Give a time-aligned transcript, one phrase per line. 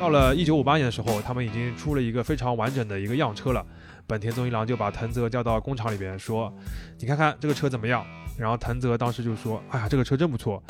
[0.00, 3.64] 到了一九五八年的时候，他们已经出了一个非常完整的一个样车了。
[4.06, 6.52] 本田宗一郎就把藤泽叫到工厂里边说
[7.00, 8.04] ：“你看看这个车怎么样？”
[8.36, 10.62] 然后藤泽当时就说：“哎呀，这个车真不错，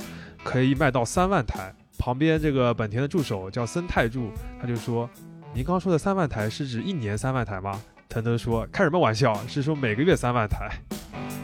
[0.44, 5.10] 可以卖到三万台。”旁边这个本田的助手叫森泰助，他就说
[5.52, 10.70] ：“您刚说的三万台是指一年三万台吗？”藤泽说：“开什么玩笑，是说每个月三万台。”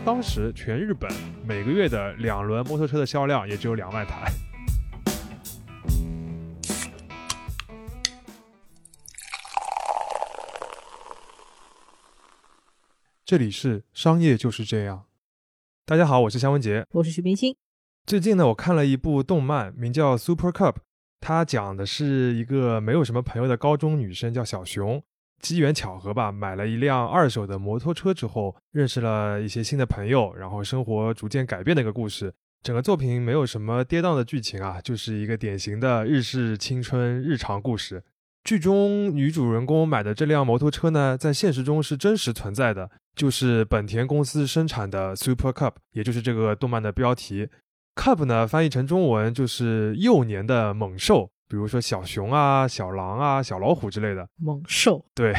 [0.04, 1.10] 当时全日本
[1.44, 4.30] 每个月的两轮摩托车的销量也只有两万台。
[13.30, 15.04] 这里是商业就是这样。
[15.86, 17.54] 大家好，我是香文杰，我是徐冰清。
[18.04, 20.72] 最近呢，我看了一部动漫，名叫《Super Cup》，
[21.20, 25.00] 它讲的是一个没有什么朋友的高中女生，叫小熊。
[25.38, 32.34] 机缘巧合吧，买了一辆二手的摩托车之后，认识了一些新的朋友，然后生活逐渐改变的一个故事。
[32.64, 38.02] 整个作品没有什么跌宕的剧情啊，就是一个典型的日式青春日常故事。
[38.42, 47.48] 剧中女主人公买的这辆摩托车呢，在现实中是真实存在的，就是本田公司生产的 Super Cup，也就是这个动漫的标题。
[47.94, 55.04] Cup 呢，翻译成中文就是幼年的猛兽，比如说小熊啊、小狼啊、小老虎之类的猛兽。
[55.14, 55.34] 对，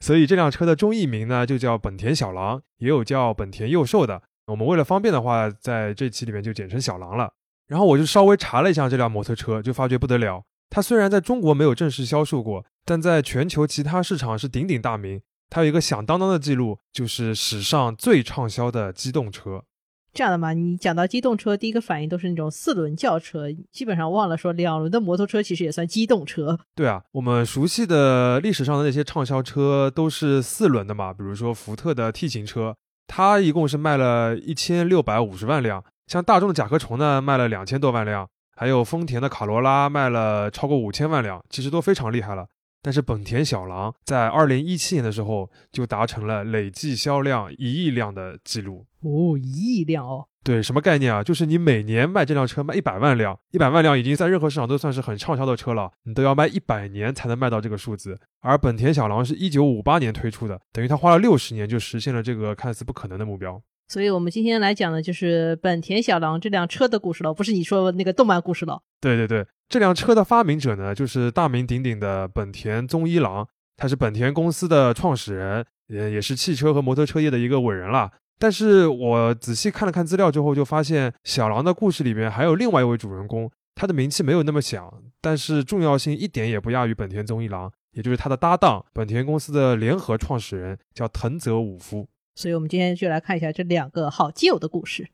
[0.00, 4.22] 所以这辆车的中译名呢，就叫本田小狼，也有叫本田幼兽的。
[4.46, 7.32] 我们为了方便的话，在这期里面就简称小狼了。
[7.66, 10.44] 然后我就稍微查了一下这辆摩托车，就发觉不得了。
[10.76, 15.22] 它虽然在中国没有正式销售过，但在全球其他市场是鼎鼎大名。
[15.48, 19.64] 它有一个响当当的记录，就是史上最畅销的机动车。
[20.12, 26.58] 这样的嘛，你讲到机动车，第一个反应都是那种四轮轿车，基本上忘了说两轮的摩托车其实也算机动车。
[26.74, 38.28] 对啊，我们熟悉的历史上的那些畅销车都是四轮的嘛，比如说福特的 T 型车，它一共是卖了一千六百五十万辆；像大众的甲壳虫呢，卖了两千多万辆。
[38.56, 42.46] 还有丰田的卡罗拉卖了超过五千万辆，其实都非常厉害了。
[42.82, 50.26] 但是本田小狼在二零一七年的时候就达成了累计销量一亿辆的记录哦，一亿辆哦。
[50.44, 51.20] 对，什么概念啊？
[51.24, 58.16] 就是你每年卖这辆车卖一百万辆，一百万辆已经在任何市场都算是很畅销的车了，你都要卖一百年才能卖到这个数字。
[58.40, 63.60] 而本田小狼是一九五八年推出的，等于他花了六十年就实现了这个看似不可能的目标。
[63.88, 68.82] 所以，我们今天来讲的就是本田小狼这辆车的故事了，不是你说的那个动漫故事了。
[69.00, 78.10] 对对对，这辆车的发明者呢，就是大名鼎鼎的本田宗一郎，他是本田公司的创始人，也也是汽车和摩托车业的一个伟人了。
[78.38, 92.08] 但是我仔细看了看资料之后，就发现小狼的故事里边还有另外一位主人公，他的名气没有那么响，但是重要性一点也不亚于本田宗一郎，也就是他的搭档，本田公司的联合创始人叫藤泽武夫。
[92.36, 95.08] 所以，我们今天就来看一下这两个好基友的故事。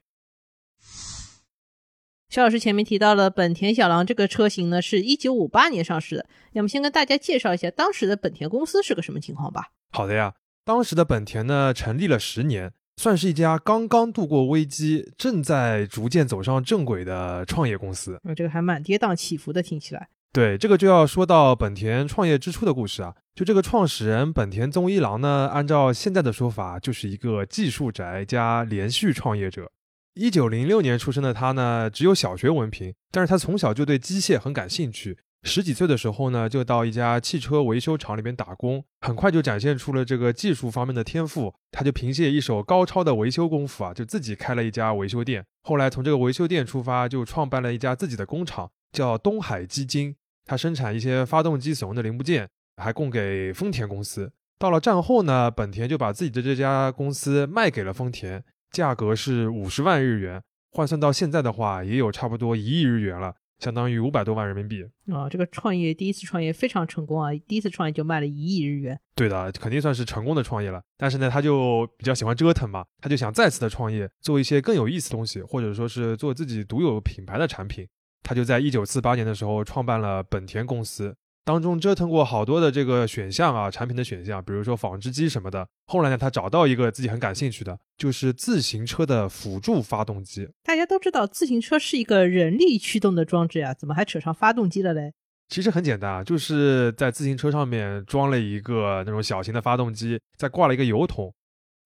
[2.28, 6.26] 肖老师前面提到了本田小狼这个车型呢，是一九五八年上市的。
[6.52, 9.68] 那么，先跟大家介绍一下当时的本田公司是个什么情况吧。
[9.92, 10.34] 好的呀，
[10.64, 18.20] 当时的本田呢，成立了十年，算是一家刚刚度过危机、正在逐渐走上正轨的创业公司。
[18.34, 20.08] 这个还蛮跌宕起伏的，听起来。
[20.32, 23.14] 对，这个就要说到本田创业之初的故事啊。
[23.34, 29.70] 就这个创始人本田宗一郎呢，按照现在的说法，就是一个技术宅加连续创业者。
[30.14, 35.18] 一九零六年出生的他呢，只有小学文凭，但是他从小就对机械很感兴趣。
[35.42, 41.52] 十几岁的时候呢，就到一家汽车维修厂里边打工，很快就展现出了这个技术方面的天赋。
[41.70, 45.44] 他就凭借一手高超的维修功夫啊，就自己开了一家维修店。
[45.62, 50.16] 后来从这个维修店出发，就创办了一家自己的工厂，叫东海基金。
[50.44, 54.32] 他生产一些发动机使用的零部件，还供给丰田公司。
[54.58, 64.84] 到了战后呢，本田就把自己的这家公司卖给了丰田，价格是五十万日元，换算到现在的话，也有差不多一亿日元了，相当于五百多万人民币。
[65.12, 67.30] 啊，这个创业第一次创业非常成功啊！
[67.48, 68.98] 第一次创业就卖了一亿日元。
[69.16, 70.80] 对的，肯定算是成功的创业了。
[70.96, 77.86] 但是呢，他就比较喜欢折腾嘛，他就想再次的创业，做一些更有意思的东西，或者说是做自己独有品牌的产品。
[78.22, 81.14] 他就在一九四八年的时候创办了本田公司，
[81.44, 85.66] 当中折腾过好多的这个选项啊，产品的选项，比如说纺织机什么的。
[85.86, 90.48] 后来呢，他找到一个自己很感兴趣的，就是自行车的辅助发动机。
[90.62, 95.12] 大家都知道自行车是一个人力驱动的装置呀，怎么还扯上发动机了嘞？
[95.48, 101.34] 其实很简单啊，就是在自行车上面装了一个那种小型的发动机，再挂了一个油桶。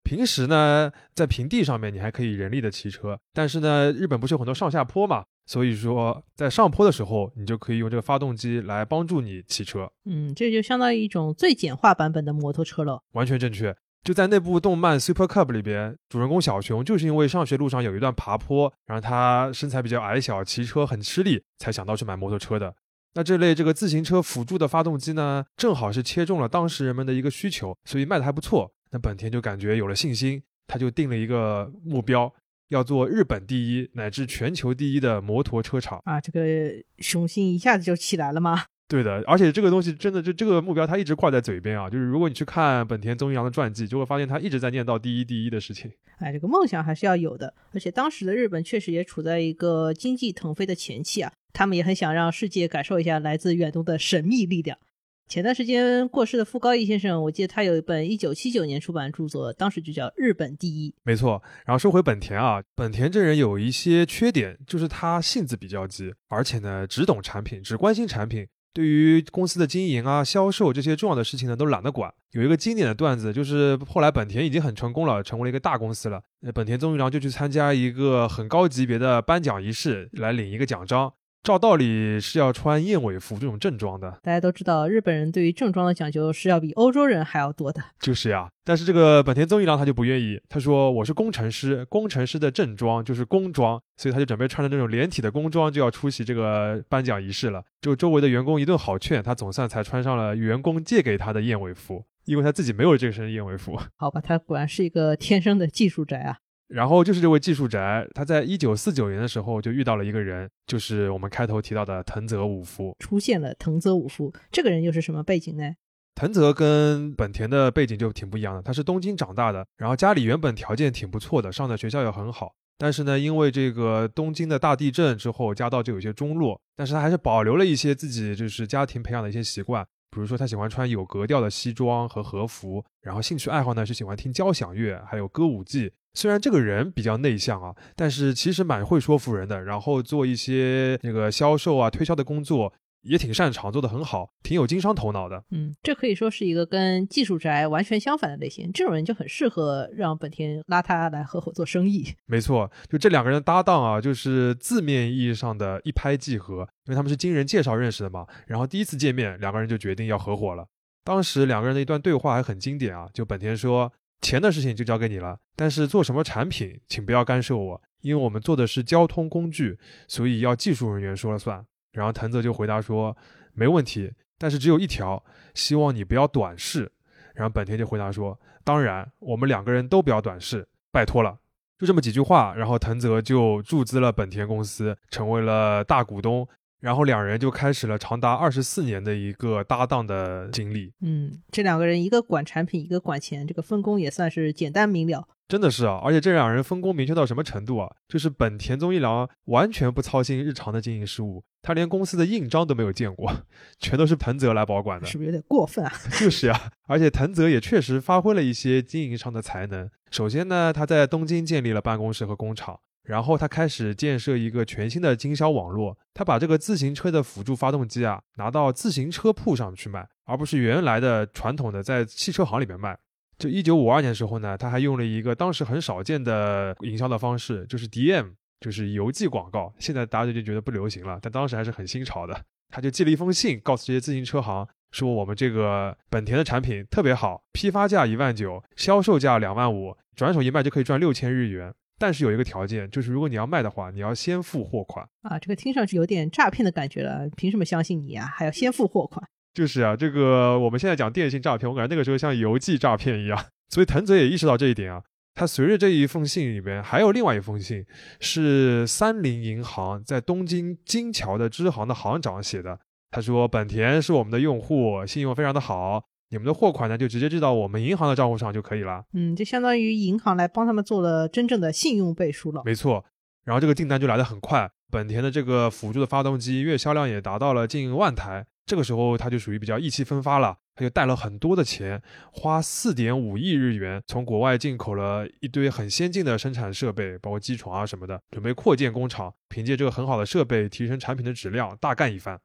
[0.03, 5.25] 平时呢，在平地上面你还可以人力的骑车，但是呢，日本不是有很多上下坡嘛？
[5.47, 9.89] 所以说，在上坡的时候，你就可以用这个发动机来帮助你骑车。
[10.05, 13.01] 嗯，这就相当于一种最简化版本的摩托车了。
[13.13, 13.75] 完全正确。
[14.03, 22.75] 就在那部动漫《Super Cup》里边，主人公小熊就是因为上学路上有一段爬坡，然后他身材比较矮小，骑车很吃力，才想到去买摩托车的。
[23.15, 28.71] 那这类这个自行车辅助的发动机呢，正好是切中了当时人们的一个需求，所以卖的还不错。
[28.91, 32.31] 那本田就感觉有了信心，他就定了一个目标，
[32.69, 36.01] 要做日本第一乃至全球第一的摩托车厂。
[36.05, 38.63] 啊，这个雄心一下子就起来了吗？
[38.89, 41.89] 对的，而且这个东西真的，就这个目标他一直挂在嘴边啊。
[41.89, 45.91] 就是如果你去看本田宗一郎的传记，就会发现他一直在念叨第一第一的事情。
[46.19, 47.53] 哎，这个梦想还是要有的。
[47.73, 51.31] 而且当时的日本确实也处在一个经济腾飞的前期啊。
[51.51, 54.77] 他们也很想让世界感受一下来自远东的神秘力量。
[55.27, 60.89] 前段时间过世的傅高义先生，我记得他有一本一九七九年出版的著作，当时就叫《日本第一》。
[61.03, 61.43] 没错。
[61.65, 72.13] 然后说回本田啊，本田这人有一些缺点，就是他性子比较急，而且呢只懂产品，只关心产品，对于公司的经营啊、销售这些重要的事情呢都懒得管。
[72.31, 76.21] 有一个经典的段子，就是后来本田已经很成功了，成为了一个大公司了，
[76.55, 81.13] 本田宗一郎就去参加一个很高级别的颁奖仪式，来领一个奖章。
[81.47, 87.81] 照道理是要穿燕尾服这种正装的，大家都知道，日本人对于正装的讲究是要比欧洲人还要多的。
[88.01, 97.63] 就是呀，但是这个本田宗一郎他就不愿意，他说我是工程师，工程师的正装就是工装，所以他就准备穿着这种连体的工装就要出席这个颁奖仪式了。
[97.79, 103.79] 就周围的员工一顿好劝，他总算才穿上了员工借给他的燕尾服，因为他自己没有这身燕尾服。
[103.95, 106.39] 好吧，他果然是一个天生的技术宅啊。
[106.67, 112.95] 然后就是这位技术宅，他在一九四九年的时候就遇到了一个人，就是我们开头提到的藤泽武夫。
[112.99, 115.73] 出现了藤泽武夫，这个人又是什么背景呢？
[116.15, 129.85] 藤泽跟本田的背景就挺不一样的，他是东京长大的，然后家里原本条件挺不错的，上的学校也很好，但是呢，因为这个东京的大地震之后，家道就有些中落，但是他还是保留了一些自己就是家庭培养的一些习惯。
[130.09, 135.91] 比如说，他喜欢穿有格调的西装和和服，然后兴趣爱好呢是喜欢听交响乐，还有歌舞伎。
[136.17, 139.63] 虽然这个人比较内向啊，但是其实蛮会说服人的。
[139.63, 142.73] 然后做一些那个销售啊、推销的工作。
[143.03, 145.41] 也挺擅长，做得很好，挺有经商头脑的。
[145.51, 148.69] 嗯，这可以说是一个跟技术宅完全相反的类型。
[148.73, 152.03] 这种人就很适合让本田拉他来合伙做生意。
[152.25, 158.25] 没错，就这两个人搭档啊，就是字面意义上的一拍即合，因为他们是经人介绍认识的嘛。
[158.45, 160.65] 然后第一次见面，两个人就决定要合伙了。
[161.05, 169.77] 当时两个人的一段对话还很经典啊，就本田说：“钱的事情就交给你了，但是做什么产品，请不要干涉我，因为我们做的是交通工具，
[170.07, 173.15] 所以要技术人员说了算。”然后藤泽就回答说
[173.53, 175.23] ：“没问题，但是只有一条，
[175.53, 176.91] 希望你不要短视。”
[177.33, 181.39] 然后本田就回答说：“当然，我们两个人都不要短视，拜托了。”
[181.77, 186.47] 就这么几句话，然后藤泽就注资了本田公司，成为了大股东。
[186.79, 190.93] 然后两人就开始了长达二十四年的一个搭档的经历。
[191.01, 195.27] 嗯，这两个人一个管产品，一个管钱，这个分工也算是简单明了。
[195.47, 197.89] 真的是啊，而且这两人分工明确到什么程度啊？
[198.09, 203.31] 就是本田宗一郎完全不操心日常的经营事务，他连公司的印章都没有见过，
[203.79, 205.93] 全都是藤泽来保管的，是不是有点过分啊？
[206.19, 209.89] 就是呀，而且藤泽也确实发挥了一些经营上的才能。
[210.11, 212.77] 首先呢，他在东京建立了办公室和工厂，
[213.07, 222.97] 然后他开始建设一个全新的经销网络，他把这个自行车的辅助发动机啊拿到自行车铺上去卖，而不是原来的传统的在汽车行里面卖。
[223.39, 229.73] 就一九五二年的时候呢，他还用了一个当时很少见的营销的方式，就是 DM，就是邮寄广告。
[229.79, 232.37] 现在大家就觉得不流行了，但当时还是很新潮的。
[232.69, 241.73] 他就寄了一封信，告诉这些自行车行，说我们这个本田的产品特别好，批发价一万九，销售价两万五，转手一卖就可以赚六千日元。
[241.99, 245.07] 但是有一个条件，就是如果你要卖的话，你要先付货款。
[245.21, 248.25] 啊，这个听上去有点诈骗的感觉了，凭什么相信你啊？
[248.25, 249.27] 还要先付货款？
[249.53, 253.45] 就是啊，这个我们现在讲电信诈骗，我感觉那个时候像邮寄诈骗一样。
[253.69, 255.01] 所以藤泽也意识到这一点啊，
[255.33, 257.85] 他随着这一封信里边还有另外一封信，
[258.19, 262.79] 是三菱银行在东京金桥的支行的行长写的。
[263.09, 272.61] 他说：“本田是我们的用户，信用非常的好，你们的货款呢就直接寄到我们银行的账户上就可以了。”嗯，就相当于银行来帮他们做了真正的信用背书了。
[272.65, 273.05] 没错，
[273.45, 278.45] 然后这个订单就来得很快，本田的这个辅助的发动机月销量也达到了近万台。
[278.65, 282.03] 这个时候他就属于比较意气风发了，他就带了很多的钱，
[282.33, 292.37] 花四点五亿日元从国外进口了一堆很先进的生产设备，包括机床啊什么的，准备扩建工厂，凭借这个很好的设备提升产品的质量，大干一番。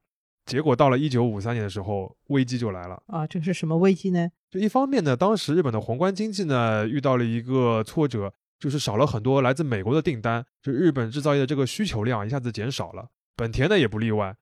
[0.53, 3.27] 结果到了一九五三年的时候，危机就来了啊！
[3.27, 4.29] 这是什么危机呢？
[4.51, 8.31] 就一方面呢，当时日本的宏观经济呢遇到了一个挫折，
[8.61, 14.37] 就是少了很多来自美国的订单，就日本制造业的这个需求量一下子减少了，本田呢也不例外。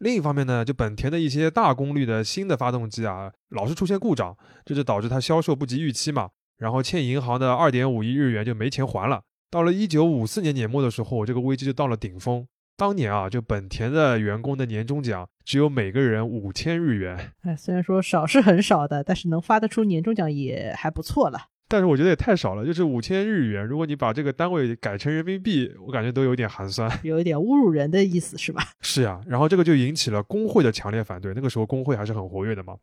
[0.00, 6.28] 另一方面呢，就本田的一些大功率的新的发动机啊，老是出现故障，这就导致它销售不及预期嘛。
[6.58, 9.22] 然后欠银行的二点五亿日元就没钱还了。
[9.50, 12.46] 到了一九五四年年末的时候，这个危机就到了顶峰。
[12.76, 17.32] 当年啊，就本田的员工的年终奖只有每个人五千日元。
[17.42, 21.38] 哎，虽然说少是很少的，但是能发得出年终奖也还不错了。
[21.68, 23.64] 但是我觉得也太少了，就是五千日元。
[23.64, 28.62] 如果你把这个单位改成人民币，我感觉都有点寒酸，有一点侮辱人的意思是吧？
[28.82, 31.32] 是呀，然后这个就引起了工会的强烈反对。
[31.34, 32.76] 那个时候工会还是很活跃的嘛。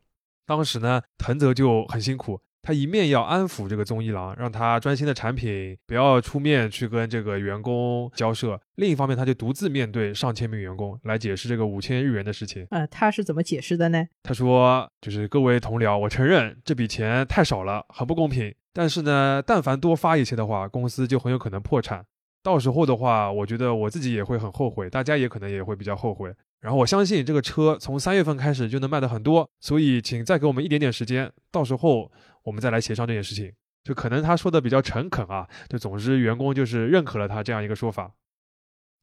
[0.46, 2.40] 当时呢，藤泽就很辛苦。
[2.62, 12.64] 他一面要安抚这个宗一郎，让他专心的产品，不要出面去跟这个员工交涉；另一方面，他就独自面对上千名员工来解释这个五千日元的事情。
[12.70, 14.06] 呃，他是怎么解释的呢？
[14.22, 18.54] 他说：“就是各位同僚，我承认这笔钱太少了，很不公平。
[18.72, 22.04] 但是呢，但凡多发一些的话，公司就很有可能破产。
[22.44, 26.32] 到时候的话，我觉得我自己也会很后悔，大家也可能也会比较后悔。
[26.62, 32.10] 然后我相信这个车从三月份开始就能卖的很多，所以请再给我们一点点时间，到时候。”
[32.44, 33.52] 我们再来协商这件事情，
[33.84, 38.12] 就可能他说的比较诚恳啊，就总之员工就是认可了他这样一个说法。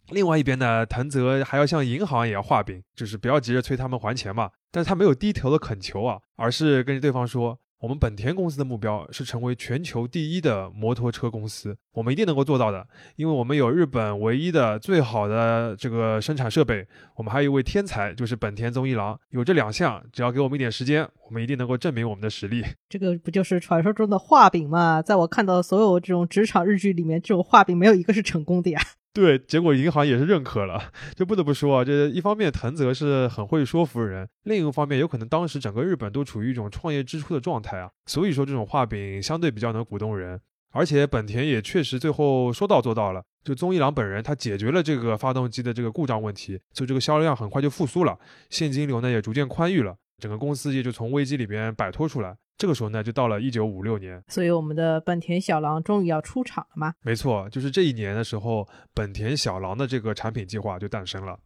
[0.10, 7.58] 另外一边呢，藤泽还要向银行也要画饼，就是不要急着催他们还钱嘛，但是他没有低头的恳求啊，而是跟对方说。
[7.82, 19.18] 我们本田公司的目标是成为全球第一的摩托车公司，我们一定能够做到的，因为我们有日本唯一的最好的这个生产设备，我们还有一位天才，就是本田宗一郎。
[19.30, 22.62] 有这两项，只要给我们一点时间，我们一定能够证明我们的实力。
[22.90, 25.02] 这个不就是传说中的画饼吗？
[25.02, 28.82] 在我看到的所有这种职场日剧里面，这种画饼没有一个是成功的呀。
[29.12, 40.40] 对，结果银行也是认可了，就不得不说啊，这一方面藤泽是很会说服人，另一方面有可能当时整个日本都处于一种创业之初的状态啊，所以说这种画饼相对比较能鼓动人，
[40.72, 48.18] 而且本田也确实最后说到做到了，就宗一郎本人他解决了这个发动机的这个故障问题，所以这个销量很快就复苏了，
[48.52, 52.38] 现金流呢也逐渐宽裕了，整个公司也就从危机里边摆脱出来。
[52.58, 56.94] 这个时候呢，就到了一九五六年，所以我们的本田小狼终于要出场了吗？
[57.02, 61.40] 没错，就是这一年的时候，本田小狼的这个产品计划就诞生了。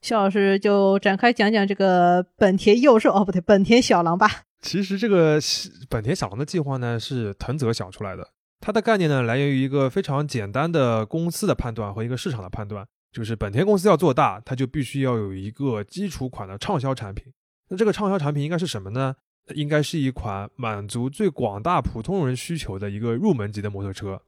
[0.00, 4.28] 肖老师就展开讲讲这个本田幼兽哦，不对，本田小狼吧。
[4.62, 5.40] 其实这个
[5.88, 8.30] 本田小狼的计划呢，是藤泽想出来的。
[8.60, 17.32] 它的概念呢，来源于一个非常简单的公司的判断和一个市场的判断，就是本田公司要做大，它就必须要有一个基础款的畅销产品。
[17.68, 19.16] 那这个畅销产品应该是什么呢？
[19.54, 24.20] 应该是一款满足最广大普通人需求的一个入门级的摩托车。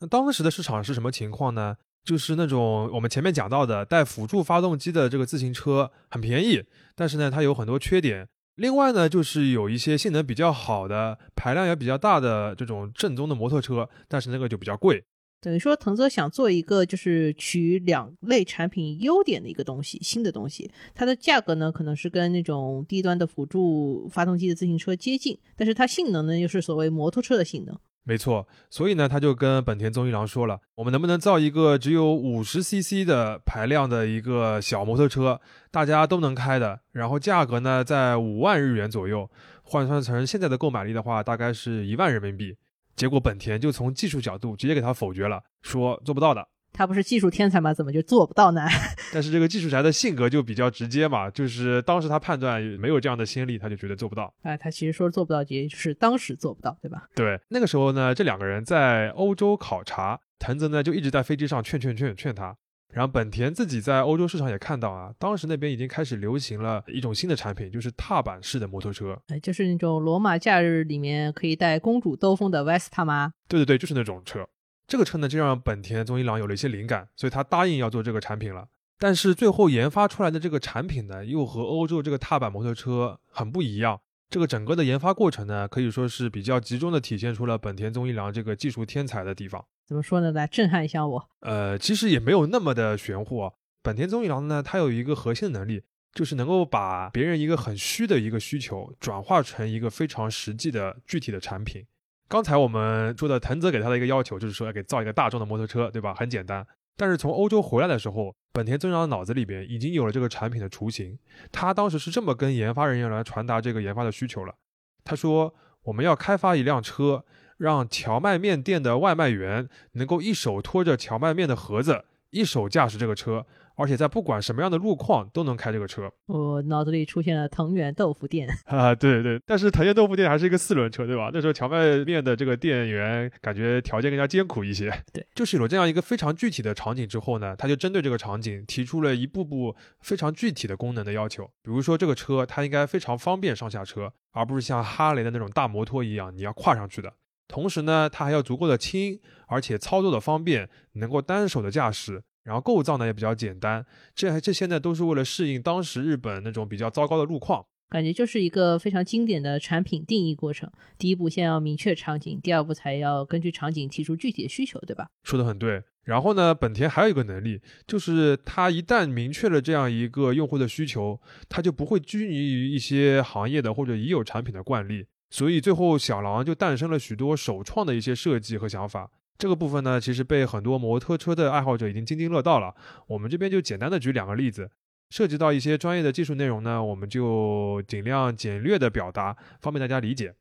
[0.00, 1.76] 那当时的市场是什么情况呢？
[2.04, 6.64] 就是那种我们前面讲到的带辅助发动机的这个自行车很便宜，
[6.94, 8.28] 但是呢它有很多缺点。
[8.56, 15.02] 另外呢就是有一些性能比较好的、排量也比较大的这种正宗的摩托车，但是那个就比较贵。
[15.42, 20.70] 等于说，藤泽想做一个就是取两类产品优点的一个东西，新的东西。
[20.94, 27.76] 它的价格呢，可能是跟那种低端的辅助发动机的自行车接近，但是它性能呢，又是所谓摩托车的性能。
[28.04, 35.40] 没错，所以呢，他就跟本田宗一郎说了，我们能不能造一个只有五十 CC 的排量的一个小摩托车，
[35.72, 39.28] 大家都能开的，然后价格呢在五万日元左右，
[39.62, 42.56] 换算成现在的购买力的话，大概是一万人民币。
[42.94, 46.48] 结果本田就从技术角度直接给他否决了，说做不到的。
[46.74, 47.74] 他不是技术天才吗？
[47.74, 48.62] 怎么就做不到呢？
[49.12, 54.32] 但是这个技术宅的性格就比较直接嘛，就是当时他判断没有这样的先例，他就觉得做不到。
[54.42, 57.06] 哎，他其实说做不到，也就是当时做不到，对吧？
[57.14, 62.56] 对，那个时候呢，这两个人在欧洲考察，藤泽呢就一直在飞机上劝劝劝劝他。
[62.92, 69.18] 然后本田自己在欧洲市场也看到啊，当时那边已经开始流行了一种新的产品，就是踏板式的摩托车。
[69.28, 73.32] 哎，就是那种罗马假日里面可以带公主兜风的 Vesta 吗？
[73.48, 74.46] 对对对，就是那种车。
[74.86, 78.68] 这个车呢，就让本田宗一郎有了一些灵感，所以他答应要做这个产品了。
[78.98, 83.98] 但是最后研发出来的这个产品呢，又和欧洲这个踏板摩托车很不一样。
[84.28, 89.64] 这个整个的研发过程呢，可以说是比较集中的体现出了本田宗一郎这个技术天才的地方。
[89.86, 90.32] 怎么说呢？
[90.32, 91.28] 来震撼一下我。
[91.40, 93.40] 呃，其实也没有那么的玄乎。
[93.40, 93.52] 啊。
[93.82, 95.82] 本田宗一郎呢，他有一个核心的能力，
[96.14, 101.84] 就是能够把别人一个很虚的一个需求，转化成一个非常实际的具体的产品。
[102.28, 106.14] 刚才我们说的藤泽给他的一个要求，就是说要给造一个大众的摩托车，对吧？
[106.14, 106.64] 很简单。
[106.96, 111.18] 但是从欧洲回来的时候，本田宗一郎脑子里边已经有了这个产品的雏形。
[111.50, 114.54] 他当时是这么跟研发人员来传达这个研发的需求了。
[115.02, 117.24] 他说：“我们要开发一辆车。”
[117.62, 123.46] 让荞麦面店的外卖员能够一手拖着荞麦面的盒子，一手驾驶这个车。
[123.74, 126.12] 而且在不管什么样的路况都能开这个车。
[126.26, 131.30] 我脑子里出现了藤原豆腐店啊，对对，但是藤原豆腐店还是一个四轮车，对吧？
[131.32, 134.92] 那时候荞麦面的这个店员感觉条件更加艰苦一些。
[135.10, 141.44] 对，就是有了这样一个非常具体的场景之后呢，他就针对这个场景提出了一步步非常具体的功能的要求。
[141.62, 147.10] 比如说这个车它应该非常方便上下车，而不是像哈雷的那种大摩托一样你要跨上去的。
[147.48, 153.84] 同时呢，它还要足够的轻，而且操作的方便，能够单手的驾驶，然后构造呢也比较简单。
[154.14, 157.66] 这这些呢都是为了适应当时日本那种比较糟糕的路况。
[157.90, 160.70] 感觉就是一个非常经典的产品定义过程。
[160.96, 165.08] 第一步先要明确场景，第二步才要根据场景提出具体的需求，对吧？
[165.22, 165.82] 说的很对。
[166.04, 171.20] 然后呢，本田还有一个能力，就是它一旦明确了这样一个用户的需求，
[171.50, 175.04] 它就不会拘泥于一些行业的或者已有产品的惯例。
[175.32, 179.10] 所以最后小狼就诞生了许多首创的一些设计和想法。
[179.38, 182.74] 这个部分呢，其实被很多摩托车的爱好者已经津津乐道了。
[183.06, 184.70] 我们这边就简单的举两个例子。
[185.08, 190.34] 涉及到一些专业的技术内容呢，我们就尽量简略的表达，方便大家理解。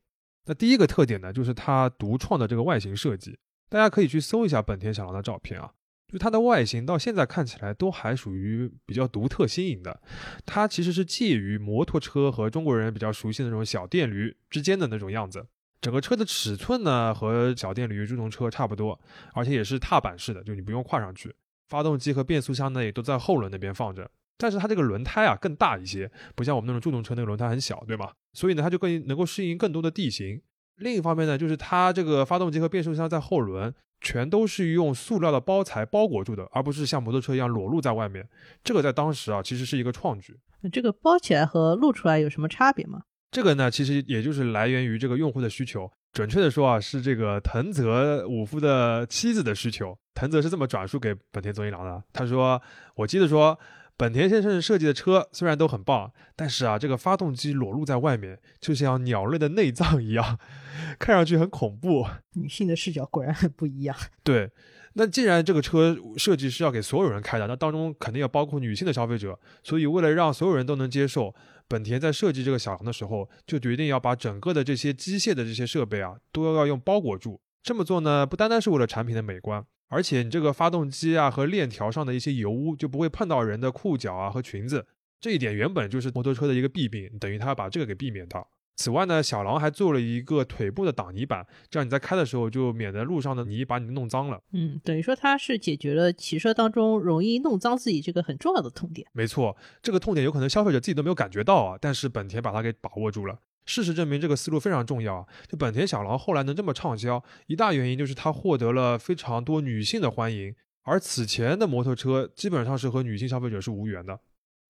[0.45, 3.37] 那第一个特点呢，就是它独创的这个外形设计。
[3.69, 5.71] 大家可以去搜一下本田小狼的照片啊，
[6.11, 10.01] 就它的外形到现在看起来都还属于比较独特新颖的。
[10.45, 15.45] 它其实是介于摩托车和中国人比较熟悉的那种小电驴之间的那种样子。
[15.79, 18.99] 整个车的尺寸呢和小电驴、助动车差不多，
[19.33, 21.33] 而且也是踏板式的，就你不用跨上去。
[21.69, 24.11] 发动机和变速箱呢也都在后轮那边放着。
[24.37, 28.11] 但是它这个轮胎啊更大一些，不像我们那种助动车那个轮胎很小，对吗？
[28.33, 30.41] 所以呢，它就更能够适应更多的地形。
[30.77, 38.27] 另一方面呢，就是它这个发动机和变速箱在后轮全都是用塑料的包材包裹住的，而不是像摩托车一样裸露在外面。
[38.63, 40.37] 这个在当时啊，其实是一个创举。
[40.61, 43.03] 那这个包起来和露出来有什么差别吗？
[43.31, 45.89] 这个呢，其实也就是来源于这个用户的需求。
[46.11, 49.97] 准确的说啊，是这个藤泽武夫的妻子的需求。
[50.13, 52.61] 藤泽是这么转述给本田宗一郎的，他说
[52.95, 53.57] ：“我记得说。”
[54.01, 60.39] 本田先生设计的车虽然都很棒，但是啊，这个发动机裸露在外面，就像鸟类的内脏一样，
[60.97, 62.07] 看上去很恐怖。
[62.33, 63.95] 女性的视角果然很不一样。
[64.23, 64.49] 对，
[64.93, 69.39] 那既然这个车设计是要给所有人开的，那当中肯定要包括女性的消费者。
[69.61, 71.35] 所以为了让所有人都能接受，
[71.67, 77.39] 本田在设计这个小羊的时候，就决定要把整个的这些机械的这些设备啊，都要用包裹住。
[77.61, 79.63] 这么做呢，不单单是为了产品的美观。
[79.91, 84.87] 而且你这个发动机啊和链条上的一些油污就不会碰到人的裤脚啊和裙子，
[85.19, 88.47] 这一点原本就是摩托车的一个弊病，等于它把这个给避免掉。
[88.77, 94.41] 此外呢，小狼还做了一个腿部的挡泥板，这样你在开的时候就免得路上的泥把你弄脏了。
[94.53, 99.05] 嗯，等于说它是解决了骑车当中容易弄脏自己这个很重要的痛点。
[99.11, 103.37] 没错，这个痛点有可能消费者自己都没有感觉到啊，但是本田把它给把握住了。
[103.65, 105.25] 事实证明，这个思路非常重要啊！
[105.47, 114.19] 就本田小狼后来能这么畅销，一大原因就是它获得了非常多女性的欢迎，而此前的摩托车基本上是和女性消费者是无缘的。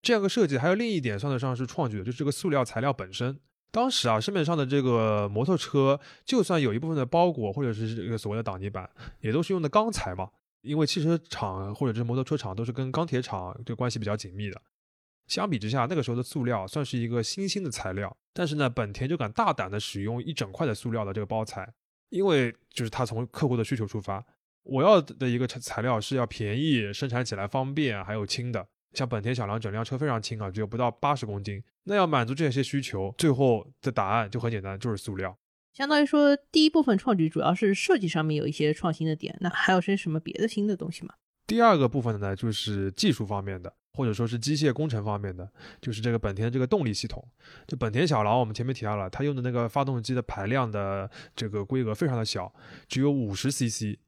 [0.01, 3.39] 这样个设计还有另一点算得上是创举的，就是这个塑料材料本身。
[3.71, 8.89] 当时啊，市面上的这个摩托车，就算有一部分的包裹或者是这个所谓的挡泥板，
[9.21, 10.27] 也都是用的钢材嘛，
[10.61, 14.61] 因为汽车厂或者是摩托车厂都是跟钢铁厂这关系比较紧密的。
[15.31, 21.65] 相比之下，那个时候的塑料算是一个新兴的材料，但是呢，本田就敢大胆的使用一整块的塑料的这个包材，
[22.09, 24.21] 因为就是他从客户的需求出发，
[24.63, 28.67] 我要的一个材材料是要便宜、生产起来方便，还有轻的。
[28.93, 31.63] 像本田小狼整辆车非常轻啊，只有不到八十公斤。
[31.85, 35.33] 那要满足这些需求，最后的答案就很简单，就是塑料。
[35.71, 41.13] 相当于说，第一部分创举主要是设计上面有一些创新的点，那还有些什么别的新的东西吗？
[41.51, 43.73] 第二个部分呢，就是技术方面的。
[43.93, 45.45] 或者说是机械工程方面的，
[45.81, 47.21] 就是这个本田的这个动力系统。
[47.67, 52.53] 就本田小狼，我们前面提到了，它用的那个发动机的排量的这个规格非常的小，
[52.87, 53.99] 只有五十 CC。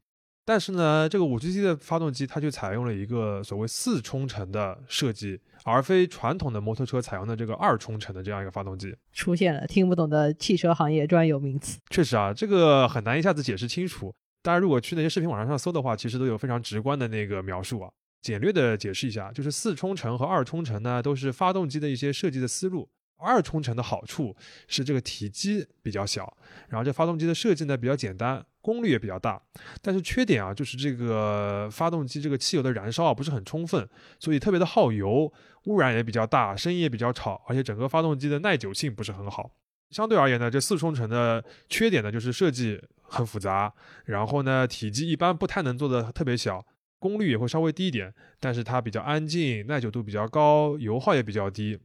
[0.45, 8.95] 但是呢，这个五 CC 的发动机，它就采用了一个所谓四冲程的设计，而非传统的摩托车采用的这个二冲程的这样一个发动机。
[9.11, 11.77] 出现了听不懂的汽车行业专有名词。
[11.89, 14.15] 确实啊，这个很难一下子解释清楚。
[14.43, 17.89] 大家如果去那些视频网站上搜的话，其实都有非常直观的那个描述啊。
[18.21, 22.89] 简略的解释一下，就是四冲程和二冲程呢，都是发动机的一些设计的思路。
[23.17, 24.35] 二冲程的好处
[24.67, 26.35] 是这个体积比较小，
[26.67, 29.41] 然后这发动机的设计呢比较简单，功率也比较大。
[29.81, 33.87] 但是缺点啊，就是这个发动机这个汽油的燃烧啊不是很充分，
[34.19, 35.31] 所以特别的耗油，
[35.65, 39.51] 污染也比较大，声音也比较吵，而且整个发动机的耐久性不是很好。
[39.93, 43.71] 相对而言呢，这四冲程的缺点呢就是设计很复杂，
[44.05, 46.65] 然后呢体积一般不太能做的特别小。
[46.99, 51.77] 功率也会稍微低一点，但是它比较安静，耐久度比较高，油耗也比较低。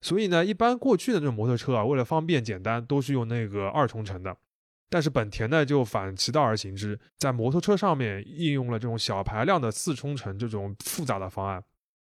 [0.00, 4.36] 所以呢，一般过去的那种摩托车啊，为了方便简单，都是用那个二冲程的。
[4.90, 11.62] 但是本田呢，就反其道而行之，在摩托车上面应用了这种小排量的四冲程这种复杂的方案。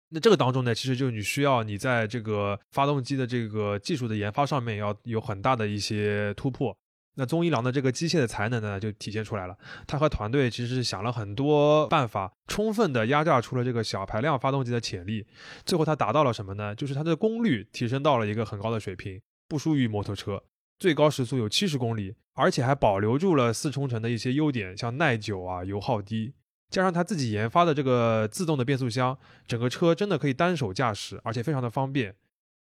[0.09, 6.75] 那这个当中呢，其实就你需要你在这个发动机的这个技术的研发上面要有很大的一些突破。
[7.17, 9.57] 那宗一郎的这个机械的才能呢，就体现出来了。
[9.87, 15.25] 他和团队其实是想了很多办法，充分的压榨出了这个小排量发动机的潜力。
[15.65, 16.75] 最后他达到了什么呢？
[16.75, 20.43] 就是它的功率提升到了一个很高的水平，不输于摩托车。
[20.77, 26.33] 最高时速有七十公里，而且还保留住了四冲程的一些优点，像耐久啊、油耗低，
[26.75, 32.13] 加上他自己研发的这个自动的变速箱，整个车真的可以单手驾驶，而且非常的方便。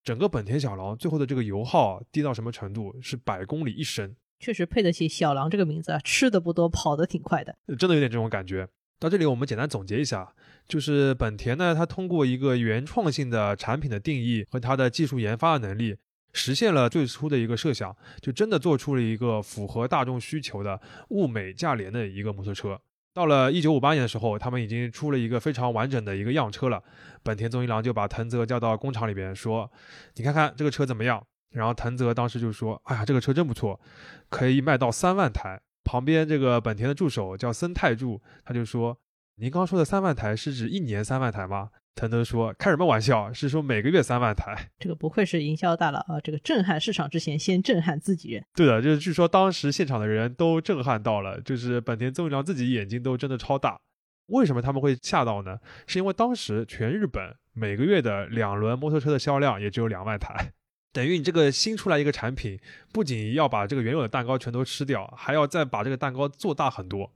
[0.04, 2.93] 整个本田小狼最后的这个油耗低到什么程度？
[3.02, 8.67] 是百公里一升，确实配得起小狼这个名字啊，吃的不多，跑得挺快的，真的有点这种感觉。
[9.00, 10.34] 到这里，我们简单总结一下，
[10.67, 15.95] 就是本田呢，它通过一个原创性的产品的定义和它的技术研发的能力，
[16.34, 22.82] 实现了最初的一个设想，就真的做出了一个符合大众需求的物美价廉的一个摩托车。
[23.13, 26.82] 到了一九五八年的时候，他们已经出了一个非常完整的一个样车了。
[27.24, 29.69] 本田宗一郎就把藤泽叫到工厂里边说
[30.15, 31.21] ：“你看看这个车怎么样？”
[31.52, 33.78] 然后藤泽当时就说：“哎呀，这个车真不错，
[34.30, 38.97] 可以卖到三万台。”旁边这个本田的助手叫森泰助，他就说
[39.36, 43.32] ：“您刚说的三万台是指一年三万台吗？”藤泽说：“开什么玩笑？
[43.34, 44.69] 是说每个月三万台。
[44.80, 46.19] 这个不愧是营销大佬啊！
[46.23, 48.43] 这个震撼市场之前，先震撼自己人。
[48.56, 53.77] 对的，就是据说当时现场的人都震撼到了，就是本田宗一郎自己眼睛都睁得超大。
[54.27, 55.58] 为什么他们会吓到呢？
[55.86, 60.54] 是因为当时全日本每个月的两轮摩托车的销量也只有两万台，
[60.93, 62.58] 等于你这个新出来一个产品，
[62.93, 67.12] 不仅要把这个原有的蛋糕全都吃掉，还要再把这个蛋糕做大很多。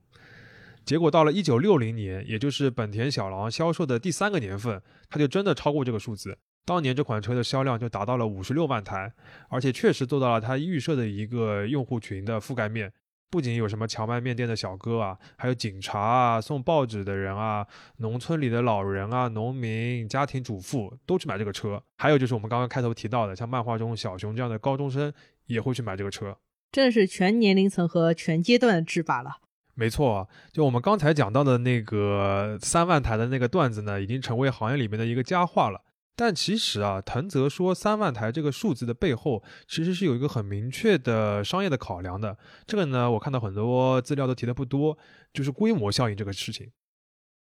[0.85, 6.37] 结果到了一九六零年，也就是本田小狼销售的第三个年份，它就真的超过这个数字。
[6.63, 9.11] 当年这款车的销量就达到了五十六万台，
[9.49, 12.93] 而且确实做到了它预设的一个用户群的覆盖面。
[13.31, 17.65] 不仅有什么荞麦面店的小哥啊，还有警察啊、送报纸的人啊、
[17.97, 21.81] 农村里的老人啊、农民、家庭主妇都去买这个车。
[21.97, 25.11] 还有就是我们刚刚开头提到的，像漫画中小熊这样的高中生
[25.47, 26.37] 也会去买这个车。
[26.71, 29.37] 真的是全年龄层和全阶段的制霸了。
[29.77, 35.81] 没错，就我们刚才讲到的那个三万台的那个段子呢，已经成为行业里面的一个佳话了。
[36.15, 42.37] 但其实啊，藤泽说三万台这个数字的背后，其实是有一个很明确的商业的考量的。
[42.65, 44.97] 这个呢，我看到很多资料都提的不多，
[45.33, 46.71] 就是规模效应这个事情。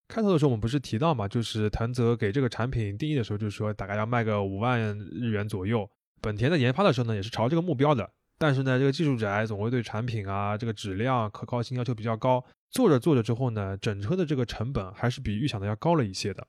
[0.08, 5.89] 开头的时候我们不是提到嘛，就是藤泽给这个产品定义的时候，就是说大概要卖个五万日元左右。
[6.22, 8.08] 本田在研发的时候呢，也是朝这个目标的。
[8.39, 12.43] 但是呢，这个技术宅总会对产品啊，这个质量、可靠性要求比较高。
[12.71, 16.47] 做着做着之后呢，整车的这个成本还是比预想的要高了一些的。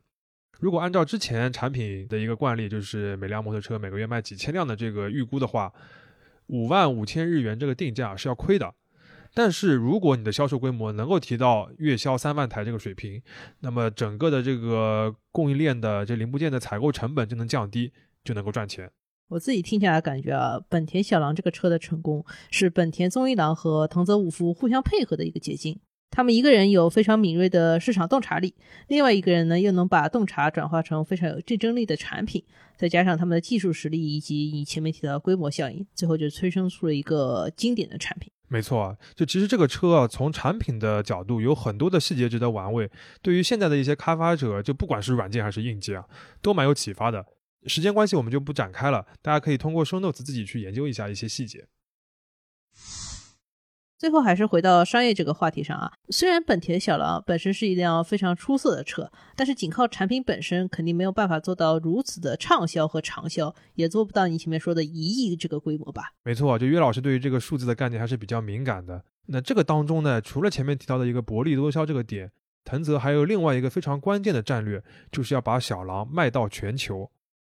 [0.61, 5.73] 如果按照之前产品的一个惯例，就是每辆摩托车每个月卖几千辆的这个预估的话，
[6.47, 8.73] 五万五千日元这个定价是要亏的。
[9.33, 13.23] 但是如果你的销售规模能够提到月销三万台这个水平，
[13.61, 18.91] 那么整个的这个供应链的这零部件的采购成本就能降低，就能够赚钱。
[19.31, 25.79] 我自己听下来感觉啊，本田小狼这个车的成功是本田宗一郎和藤泽五夫互相配合的一个结晶。
[26.11, 28.53] 他们一个人有非常敏锐的市场洞察力，
[28.89, 32.45] 另外一个人呢又能把洞察转化成非常有竞争力的产品，
[32.77, 38.33] 再加上他们的技术实力以及你前面提到的规模效应，最后就催生出了一个经典的产品。
[38.49, 42.91] 没错啊，就其实这个车啊，从产品的角度有很多的细节值得玩味，
[43.23, 46.05] 对于现在的一些开发者，就不管是软件还是硬件啊，
[46.43, 47.25] 都蛮有启发的。
[47.67, 49.07] 时间关系，我们就不展开了。
[49.21, 51.67] 大家可以通过 show notes 自己去研究一下一些细节。
[53.99, 55.93] 最后还是回到商业这个话题上啊。
[56.09, 66.15] 虽然本田小狼本身是一辆非常出色的车，但是仅靠产品本身肯定没有办法做到如此的畅销和长销，也做不到你前面说的一亿这个规模吧？
[66.25, 69.05] 没错，就岳老师对于这个数字的概念还是比较敏感的。
[69.27, 72.33] 那这个当中呢，除了前面提到的一个薄利多销这个点，
[72.65, 77.11] 藤泽还有另外一个非常关键的战略，就是要把小狼卖到全球。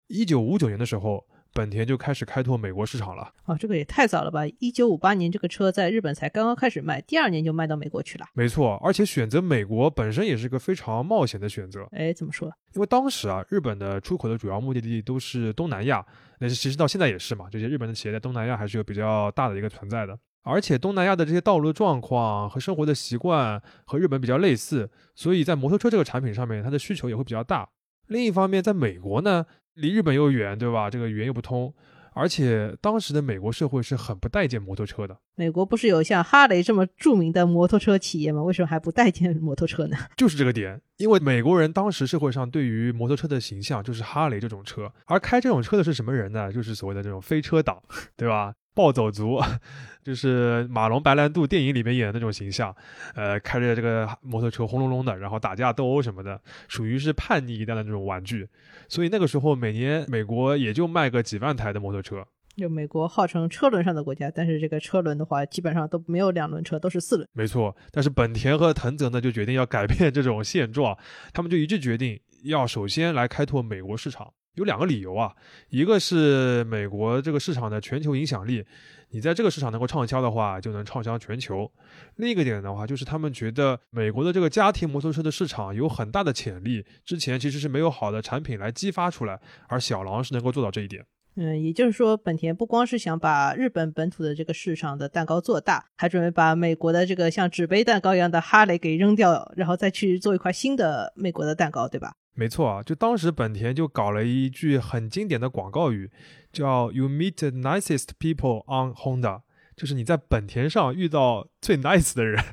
[0.09, 3.33] 一九五九年的时候，本田就开始开拓美国市场了。
[3.47, 4.47] 哦，这个也太早了吧！
[4.59, 8.27] 一九五八年这个车在日本才刚刚开始卖，第二年就卖到美国去了。
[8.35, 11.88] 没错，而且选择美国本身也是个非常冒险的选择。
[11.92, 12.53] 哎，怎么说？
[12.75, 16.05] 因为当时啊，日本的出口的主要目的地都是东南亚，
[16.38, 17.47] 那其实到现在也是嘛。
[17.51, 20.16] 这些日本的企业在东南亚还是有比较大的一个存在的。
[20.42, 27.69] 而且东南亚的这些道路的状况和生活的习惯和日本比较类似，所以在摩托车这个产品上面，它的需求也会比较大。
[28.07, 29.47] 另一方面，在美国呢。
[29.77, 30.91] 离日本又远，对吧？
[30.91, 31.73] 这个语言又不通，
[32.12, 35.17] 而且当时的美国社会是很不待见摩托车的。
[35.35, 38.43] 美国不是有像哈雷这么著名的摩托车企业吗？
[38.43, 39.97] 为什么还不待见摩托车呢？
[40.17, 46.51] 就是这个点，因为美国人当时社会上对于摩托车的形象就是哈雷这种车，而开这种车的是什么人呢？
[46.51, 47.83] 就是所谓的这种飞车党，
[48.17, 48.55] 对吧？
[48.77, 49.41] 暴走族，
[50.05, 52.73] 就是马龙白兰度电影里面演的那种形象，
[53.15, 58.47] 呃，开着这个摩托车轰隆隆的，然后打架斗殴什么的，属于是叛逆一代的那种玩具。
[58.87, 62.25] 所以那个时候，每年美国也就卖个几万台的摩托车。
[62.57, 67.29] 就美国号称车轮上的国家，但是这个车轮的话，基本上都没有两轮车，都是四轮。
[67.33, 70.97] 没错，但是本田和藤泽呢，就决定要改变这种现状，
[71.35, 74.33] 他们就一致决定要首先来开拓美国市场。
[74.57, 75.33] 有两个理由啊，
[75.71, 78.64] 一个是美国这个市场的全球影响力，
[79.11, 81.71] 你在这个市场能够畅销的话，就能畅销全球。
[82.16, 89.38] 另一个点的话，就是他们觉得美国的这个家庭摩托车的市场有很大的潜力，之前其实是没有好的产品来激发出来，
[89.69, 91.05] 而小狼是能够做到这一点。
[91.38, 102.14] 嗯，也就是说，本田不光是想把日本本土的这个市场的蛋糕做大，还准备把美国的这个像纸杯蛋糕一样的哈雷给扔掉，然后再去做一块新的美国的蛋糕，对吧？
[102.37, 106.11] 没错啊，就当时本田就搞了一句很经典的广告语，
[106.53, 109.40] 叫 “You meet the nicest people on Honda”，
[109.75, 112.44] 就是你在本田上遇到最 nice 的人。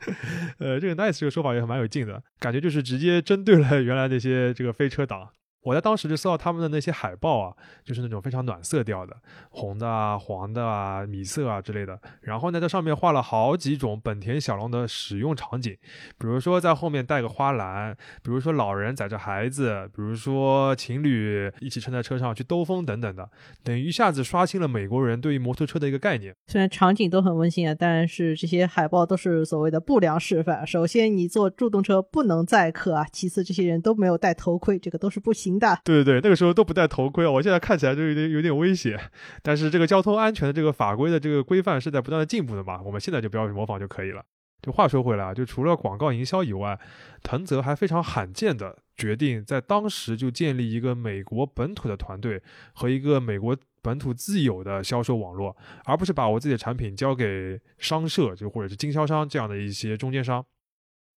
[0.60, 5.28] 呃，这个 nice 这个说法也蛮有劲的，感觉就是直接针对了原来那些这个飞车党。
[5.62, 9.14] 我在当时就搜到他们的那些海报啊，就是那种非常暖色调的，
[9.50, 12.00] 红的啊、黄的啊、米色啊之类的。
[12.22, 15.76] 然后呢，在上面画了好几种本田小龙的使用场景，
[16.18, 23.28] 比如说在后面带个花篮，比如说老人载着孩子，比如说情侣一起撑在车上去兜风等等的，
[23.62, 26.34] 等于一下子刷新了美国人对于摩托车的一个概念。
[26.46, 30.66] 虽然场景都很温馨啊，但是这些海报都是所谓的不良示范。
[30.66, 35.49] 首先，你坐助动车不能载客啊；其次，这些人都没有戴头盔，这个都是不行。
[35.84, 37.26] 对对对，那个时候都不戴头盔！
[37.26, 38.98] 我现在看起来就有点有点危险。
[39.42, 44.22] 但是这个交通安全的这个法规的这个规范是在不断的进步的嘛，我们现在就不要去模仿就可以了。
[44.62, 46.78] 就话说回来啊，就除了广告营销以外，
[47.22, 52.42] 藤泽还非常罕见的决定在当时就建立一个美国本土的团队
[52.74, 60.44] 和一个美国本土自有的销售网络，而不是把我自己的产品交给商社就或者是经销商这样的一些中间商。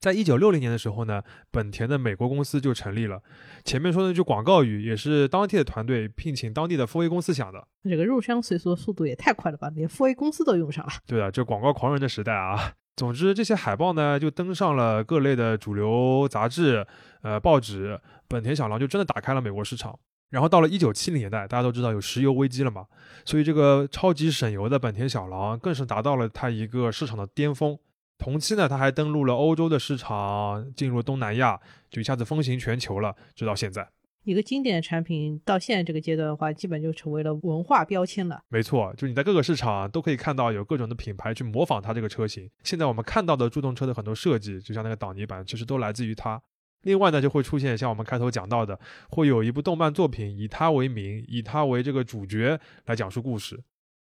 [0.03, 3.21] 在一九六零年的时候呢，本田的美国公司就成立了。
[3.63, 7.65] 前面说的那句广告语也是当地的团队聘请当地的 4A 公司想的。
[7.85, 10.91] 这个入乡随俗的速度也太快了吧，连 4A 公司都用上了。
[11.07, 12.73] 对啊，这广告狂人的时代啊。
[12.97, 16.85] 总之，这些海报呢就登上了各类的主流杂志、
[17.21, 17.97] 呃报纸。
[18.27, 19.97] 本田小狼就真的打开了美国市场。
[20.31, 22.87] 然后到了一九七零年代，大家都知道有石油危机了嘛，
[23.23, 27.79] 所以这个超级省油的本田小狼更是达到了它一个市场的巅峰。
[28.23, 31.59] 同期呢，他还登陆了欧洲的市场，进入东南亚，
[31.89, 33.13] 就一下子风行全球了。
[33.35, 33.85] 直到现在，
[34.23, 38.41] 一个经典的产品到现在这个阶段的话，基本就成为了文化标签了。
[38.47, 42.49] 没错，就你在各个市场都可以看到有各种的品牌去模仿它这个车型。
[42.63, 46.41] 现在我们看到的助动车的很多设计，就像那个挡泥板，其实都来自于它。
[46.83, 53.61] 另外呢，就会出现像我们开头讲到的，会有一部动漫作品以它为名，以它为这个主角来讲述故事。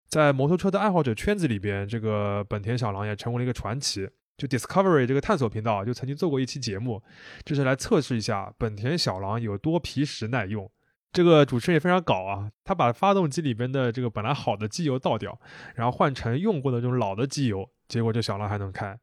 [0.10, 4.10] 在摩托车的爱好者圈子里边，这个本田小狼也成为了一个传奇。
[4.38, 7.04] 就 Discovery 这个探索频道就曾经做过一期节目，
[7.46, 10.72] 就是来测试一下本田小狼有多皮实耐用。
[11.12, 15.40] 这个主持人也非常搞啊，他把发动机里边的这个本来好的机油倒掉，
[15.76, 18.98] 然后换成用过的这种老的机油，结果这小狼还能开。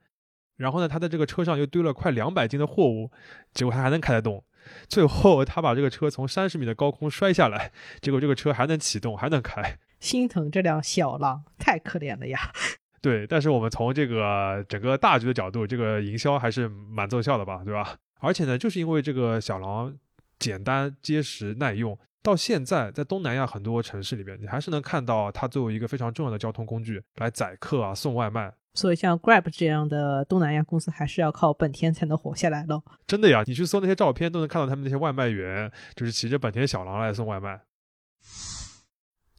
[0.56, 3.10] 然后呢，他在这个车上又堆了快两百斤的货物，
[3.52, 4.42] 结果他还能开得动。
[4.88, 9.78] 最后他把这个车从三十米的高空摔下来，结果这个车还能启动，还能开。
[10.00, 12.38] 心疼这辆小狼，太可怜了呀！
[13.00, 17.96] 对，但是我们从这个整个大局的角度，这个营销还是蛮奏效的吧，对吧？
[18.20, 19.94] 而且呢，就是因为这个小狼
[20.38, 28.52] 简单、结实、耐用，到现在在东南亚很多城市里边，你还是能看到它作为一个非常重要的交通工具来载客啊、送外卖。
[28.74, 32.82] 所以像 Grab 这样的东南亚公司，还是要靠本田才能活下来喽。
[33.06, 37.60] 真的呀，你去搜那些照片，都能看到他们那些外卖员就是骑着本田小狼来送外卖。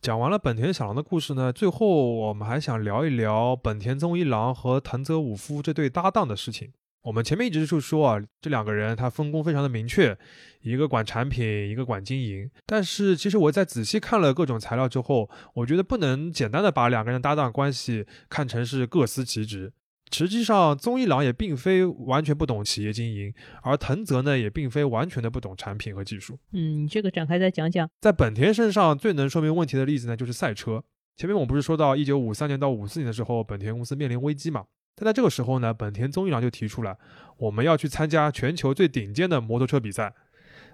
[0.01, 6.71] 讲完了本田小狼的故事呢，最后我们还想聊一聊本田宗一郎和藤泽武夫这对搭档的事情。
[7.03, 10.17] 我们前面一直就说啊，这两个人他分工非常的明确，
[10.61, 12.49] 一个管产品，一个管经营。
[12.65, 19.73] 但是其实我在仔细看了各种材料之后，我觉得不能简单的把两个人搭档关系看成是各司其职。
[20.11, 26.39] 实际上，宗一郎也并非完全不懂企业经营，而藤泽呢，也并非完全的不懂产品和技术。
[26.53, 27.89] 嗯，这个展开再讲讲。
[27.99, 30.83] 在本田身上最能说明问题的例子呢，就是赛车。
[31.17, 34.65] 前面我不是说到一九五三年到五四年的时候，本田公司面临危机嘛？
[34.95, 36.97] 但在这个时候呢，本田宗一郎就提出了
[37.37, 40.13] 我们要去参加全球最顶尖的摩托车比赛。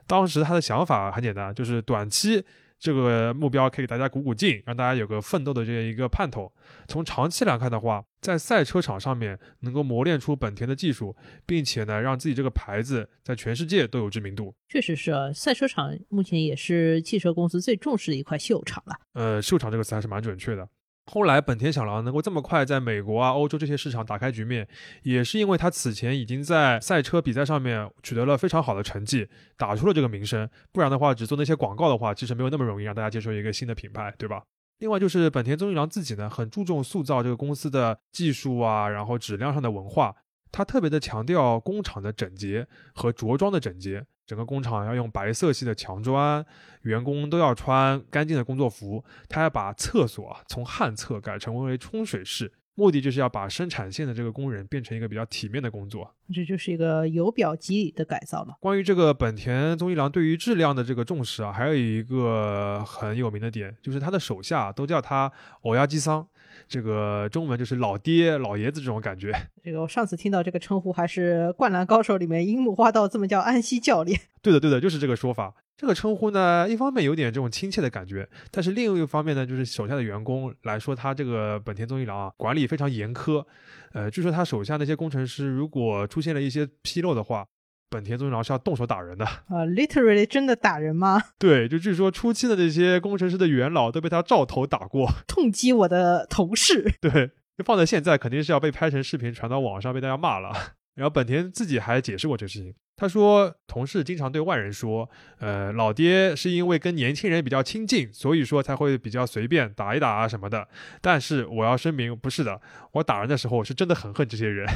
[0.05, 2.45] 当时他的想法很简单，就是短期。
[2.83, 6.51] 这个目标可以给大家鼓鼓劲，让大家有个奋斗的这样一个盼头。
[6.85, 11.15] 从长期来看的话，在赛车场上面能够磨练出本田的技术，
[11.45, 14.53] 并且呢，让自己这个牌子在全世界都有知名度。
[14.67, 18.99] 确实是啊，赛车场目前也是汽车公司最重视的一块秀场了。
[19.13, 20.67] 呃，秀场这个词还是蛮准确的。
[21.05, 24.67] 后来，本田小狼能够这么快在美国啊、欧洲这些市场打开局面，
[25.03, 30.49] 也是因为他此前已经在赛车比赛上面取得了非常好的成绩，打出了这个名声。
[30.71, 34.43] 不然的话，只做那些广告的话，其实没有那么容易让大家接受一个新的品牌，对吧？
[34.79, 40.15] 另外就是本田宗一郎自己呢，很注重塑造这个公司的技术啊，然后质量上的文化。
[40.51, 46.45] 他特别的强调工厂的整洁和着装的整洁，整个工厂要用白色系的墙砖，
[46.83, 52.51] 员工都要穿干净的工作服，他要把厕所啊从旱厕改成为冲水式。
[52.75, 58.57] 目的就是要把生产线的这个工人变成一个比较体面的工作，这就是一个由表及里的改造了。
[58.59, 65.31] 关于这个本田宗一郎对于质量的这个重视啊，还有一个很有名的点，就是他的手下都叫他
[65.61, 66.27] 欧亚基桑，
[66.67, 69.33] 这个中文就是老爹、老爷子这种感觉。
[69.63, 74.19] 这个我上次听到这个称呼还是《灌篮高手》里面樱木花道这么叫安西教练。
[74.41, 75.53] 对的，对的，就是这个说法。
[75.75, 83.43] 这个称呼呢，一方面有点这种亲切的感觉，但是另一方面呢，就是手下的员工来说，他这个本田宗一郎啊，管理非常严苛。
[83.91, 87.45] 呃，据说他手下那些工程师，如果出现了一些纰漏的话，
[87.93, 89.23] 本田宗一郎是要动手打人的。
[89.47, 91.21] 啊，literally 真的打人吗？
[91.37, 96.95] 对，就据说初期的这些工程师的元老都被他照头打过， 痛击我的同事。
[96.99, 100.51] 对，就放在现在，肯定是要被拍成视频传到网上，被大家骂了。
[100.95, 102.73] 然后本田自己还解释过这个事情。
[102.95, 110.67] 他说，同事经常对外人说，呃，老爹是因为跟年轻人比较亲近，所以说才会比较随便打一打啊什么的。
[111.01, 114.67] 但是我要声明，不是的，我打人的时候是真的很恨这些人，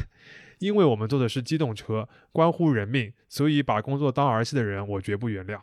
[0.60, 5.60] 因为我们坐的是机动车，关乎人命，所以把工作当儿戏的人，我绝不原谅。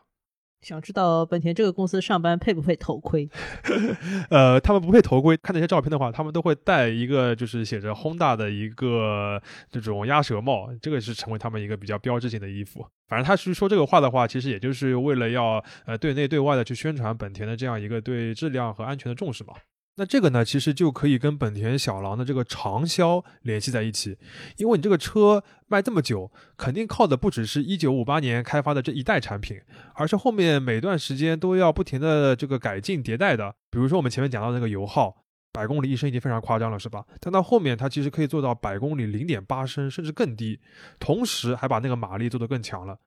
[0.63, 3.29] 想知道本田这个公司上班配不配头盔？
[4.31, 5.37] 呃，他们不配头盔。
[5.37, 9.39] 看那些照片的话，他们都会戴一个就是写着 Honda 的一个
[9.71, 12.81] 这种鸭舌帽，这个是成为他们一个比较标志性的衣服。
[13.09, 19.53] 反正他是说这个话的话，其实也就是为了要呃对内对外的去宣传本田的这样一个对质量和安全的重视嘛。
[19.97, 24.19] 那这个呢，其实就可以跟本田小狼的这个长销联系在一起，
[24.57, 29.61] 因为你这个车卖这么久，肯定靠的不只是一九五八年开发的这一代产品，
[29.95, 33.55] 而是后面每段时间都要不停的这个改进迭代的。
[33.71, 35.15] 比如说我们前面讲到那个油耗，
[35.53, 37.05] 百公里一升已经非常夸张了，是吧？
[37.21, 40.59] 但到后面它其实可以做到百公里零点八升，甚至更低，
[40.99, 42.99] 同时还把那个马力做得更强了。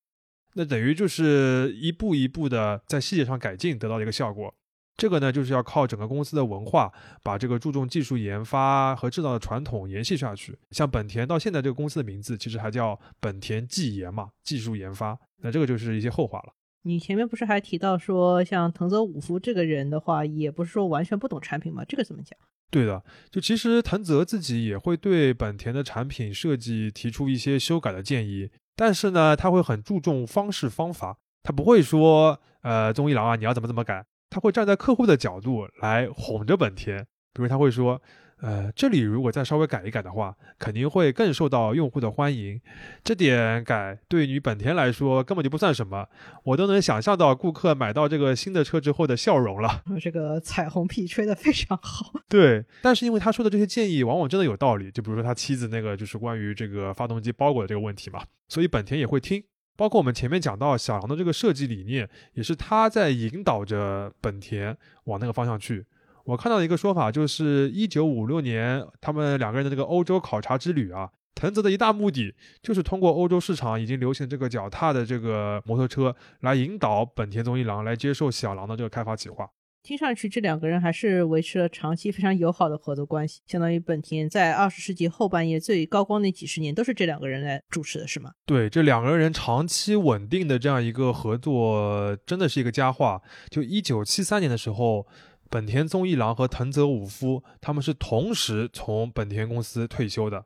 [0.53, 4.55] 那等于就是一步一步的在细节上改进，得到一个效果。
[4.97, 6.91] 这个呢，就是要靠整个公司的文化，
[7.23, 10.57] 把这个注重技术研发和制造的传统延续下去。
[10.71, 15.17] 像本田到现在这个公司的名字，其实还叫本田技研嘛，技术研发。
[15.43, 16.53] 那这个就是一些后话了。
[16.81, 21.83] 你前面不是还提到说，像藤泽武夫这个人的话，也不是说完全不懂产品吗？
[21.87, 22.37] 这个怎么讲？
[22.71, 34.05] 对的，就其实藤泽自己也会对本田的产品设计提出一些修改的建议，但是呢，他会很注重方式方法，他不会说，呃，宗一郎啊，你要怎么怎么改。
[34.29, 38.01] 他会站在客户的角度来哄着本田，比如他会说，
[38.41, 42.61] 呃，这里如果再稍微改一改的话，肯定会更受到用户的欢迎。
[43.03, 46.07] 这点改对于本田来说根本就不算什么，
[46.43, 49.83] 我都能想象到顾客买到这个新的车之后的笑容了。
[49.99, 52.11] 这个彩虹屁吹得非常好。
[52.29, 59.43] 对，但是因为他说的这些建议往往真的有道理，就比如说他妻子那个就是关于这个发动机包裹的这个问题嘛，所以本田也会听。
[59.77, 65.85] 包括我们前面讲到小狼的这个设计理念，也是他在引导着本田往那个方向去。
[66.25, 79.49] 我看到一个说法就是，一九五六年他们两个人的这个欧洲考察之旅啊，藤泽的一大目的就是通过欧洲市场已经流行这个脚踏的这个摩托车，来引导本田宗一郎来接受小狼的这个开发企划。
[79.87, 88.31] 听上去，这两个人还是维持了长期非常友好的合作关系，相当于本田在二十世纪后半叶最高光那几十年都是这两个人来主持的，是吗？
[88.45, 93.21] 对，这两个人长期稳定的这样一个合作，真的是一个佳话。
[93.49, 95.07] 就一九七三年的时候，
[95.49, 100.43] 本田宗一郎和藤泽武夫他们是同时从本田公司退休的。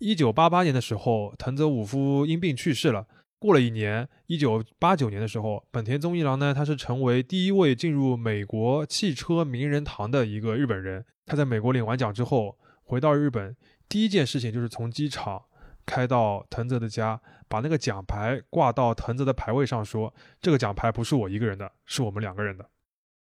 [0.00, 3.06] 一九八八年的时候，藤泽武夫因病去世了。
[3.42, 11.04] 过了一年，一九八九年的时候，本田宗一郎呢，他是成为第一位进入美国汽车名人堂的一个日本人。
[11.26, 13.56] 他在美国领完奖之后，回到日本，
[13.88, 15.42] 第一件事情就是从机场
[15.84, 22.70] 开到藤泽的家，把那个奖牌挂到藤泽的牌位上，说：“这个奖牌不是我一个人的，是我们两个人的。”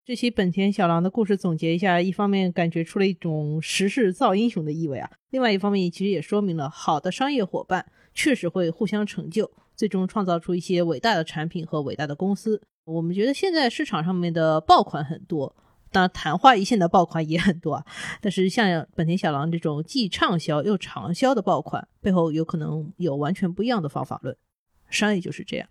[0.05, 9.49] 这期本田小狼的故事总结一下，一方面感觉出了一种时势造英雄的意味啊，另外一方面其实也说明了好的商业伙伴确实会互相成就。
[9.79, 12.61] 最终创造出一些伟大的产品和伟大的公司。
[12.85, 15.55] 我们觉得现在市场上面的爆款很多，
[15.93, 17.87] 当然昙花一现的爆款也很多啊。
[18.21, 24.37] 但是像本田小狼这种既畅销又长销的爆款，背后有可能有完全不一样的方法论。
[24.91, 25.69] 商业就是这样。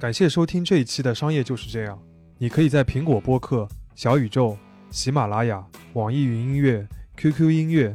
[0.00, 2.02] 感谢收听这一期的商业就是这样。
[2.38, 4.56] 你可以在苹果播客、小宇宙、
[4.90, 6.88] 喜马拉雅、网易云音乐、
[7.18, 7.94] QQ 音乐。